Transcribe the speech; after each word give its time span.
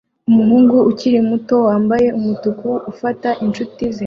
Umuhungu 0.29 0.75
ukiri 0.89 1.19
muto 1.29 1.55
wambaye 1.67 2.07
umutuku 2.19 2.67
ufata 2.91 3.29
inshuti 3.45 3.83
ze 3.95 3.99